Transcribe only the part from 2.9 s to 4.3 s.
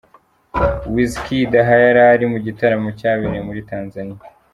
cyabereye muri Tanzania.